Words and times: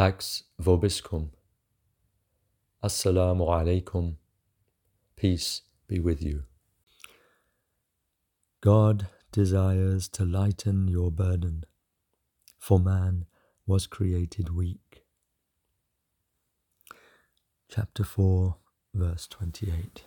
Pax 0.00 0.44
vobiscum. 0.58 1.28
Assalamu 2.82 3.46
alaikum. 3.46 4.14
Peace 5.14 5.60
be 5.88 6.00
with 6.00 6.22
you. 6.22 6.44
God 8.62 9.08
desires 9.30 10.08
to 10.08 10.24
lighten 10.24 10.88
your 10.88 11.10
burden, 11.10 11.64
for 12.58 12.78
man 12.80 13.26
was 13.66 13.86
created 13.86 14.56
weak. 14.56 15.04
Chapter 17.68 18.02
4, 18.02 18.56
verse 18.94 19.26
28. 19.26 20.04